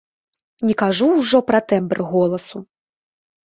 [0.69, 2.57] Не кажу ўжо пра тэмбр голасу.